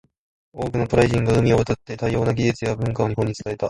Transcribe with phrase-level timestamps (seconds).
[0.51, 3.59] 多くの渡来人が海を渡って、多様な技術や文化を日本に伝えた。